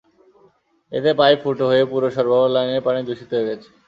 এতে 0.91 1.11
পাইপ 1.19 1.37
ফুটো 1.43 1.63
হয়ে 1.71 1.83
পুরো 1.91 2.07
সরবরাহ 2.15 2.51
লাইনের 2.55 2.85
পানি 2.87 2.99
দূষিত 3.07 3.29
হয়ে 3.33 3.47
গেছে। 3.49 3.69